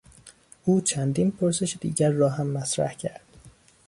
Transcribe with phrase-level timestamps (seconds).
[0.65, 3.21] او چندین پرسش دیگر را هم مطرح کرد.